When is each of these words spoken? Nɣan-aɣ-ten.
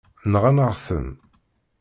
Nɣan-aɣ-ten. 0.31 1.07